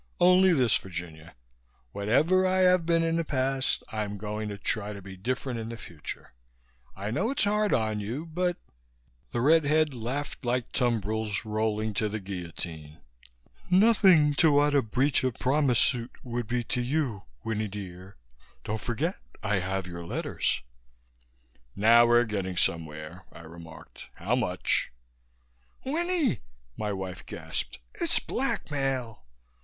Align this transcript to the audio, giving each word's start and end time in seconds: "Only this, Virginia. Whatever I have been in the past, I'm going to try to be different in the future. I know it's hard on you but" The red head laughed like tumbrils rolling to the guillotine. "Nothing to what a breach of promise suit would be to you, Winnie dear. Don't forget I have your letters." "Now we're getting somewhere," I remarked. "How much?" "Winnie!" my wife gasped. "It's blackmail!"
"Only 0.19 0.51
this, 0.51 0.75
Virginia. 0.77 1.35
Whatever 1.91 2.43
I 2.47 2.61
have 2.61 2.87
been 2.87 3.03
in 3.03 3.17
the 3.17 3.23
past, 3.23 3.83
I'm 3.89 4.17
going 4.17 4.49
to 4.49 4.57
try 4.57 4.93
to 4.93 4.99
be 4.99 5.15
different 5.15 5.59
in 5.59 5.69
the 5.69 5.77
future. 5.77 6.33
I 6.95 7.11
know 7.11 7.29
it's 7.29 7.43
hard 7.43 7.71
on 7.71 7.99
you 7.99 8.25
but" 8.25 8.57
The 9.31 9.41
red 9.41 9.63
head 9.65 9.93
laughed 9.93 10.43
like 10.43 10.71
tumbrils 10.71 11.45
rolling 11.45 11.93
to 11.93 12.09
the 12.09 12.19
guillotine. 12.19 12.97
"Nothing 13.69 14.33
to 14.41 14.51
what 14.51 14.73
a 14.73 14.81
breach 14.81 15.23
of 15.23 15.35
promise 15.35 15.77
suit 15.77 16.09
would 16.23 16.47
be 16.47 16.63
to 16.63 16.81
you, 16.81 17.25
Winnie 17.43 17.67
dear. 17.67 18.15
Don't 18.63 18.81
forget 18.81 19.19
I 19.43 19.57
have 19.59 19.85
your 19.85 20.03
letters." 20.03 20.63
"Now 21.75 22.07
we're 22.07 22.23
getting 22.25 22.57
somewhere," 22.57 23.25
I 23.31 23.41
remarked. 23.41 24.07
"How 24.15 24.35
much?" 24.35 24.91
"Winnie!" 25.85 26.39
my 26.75 26.91
wife 26.91 27.23
gasped. 27.23 27.77
"It's 27.93 28.17
blackmail!" 28.17 29.25